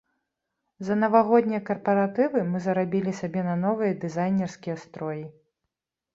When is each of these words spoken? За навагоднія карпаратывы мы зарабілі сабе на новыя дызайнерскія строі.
За 0.87 0.95
навагоднія 1.01 1.59
карпаратывы 1.67 2.39
мы 2.55 2.63
зарабілі 2.65 3.11
сабе 3.21 3.41
на 3.51 3.55
новыя 3.67 4.01
дызайнерскія 4.07 4.75
строі. 4.87 5.23